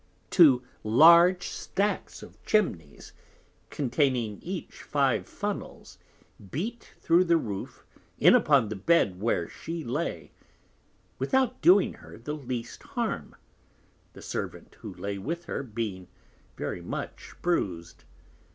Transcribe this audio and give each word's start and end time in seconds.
Two 0.31 0.63
large 0.83 1.47
Stacks 1.49 2.23
of 2.23 2.41
Chimneys, 2.43 3.13
containing 3.69 4.41
each 4.41 4.81
five 4.81 5.27
Funnels, 5.27 5.99
beat 6.49 6.95
through 6.99 7.23
the 7.23 7.37
Roof, 7.37 7.85
in 8.17 8.33
upon 8.33 8.69
the 8.69 8.75
Bed 8.75 9.21
where 9.21 9.47
she 9.47 9.83
lay, 9.83 10.31
without 11.19 11.61
doing 11.61 11.93
her 11.93 12.17
the 12.17 12.33
least 12.33 12.81
Harm, 12.81 13.35
the 14.13 14.23
Servant 14.23 14.73
who 14.81 14.91
lay 14.91 15.19
with 15.19 15.45
her 15.45 15.61
being 15.61 16.07
very 16.57 16.81
much 16.81 17.35
bruised. 17.43 18.03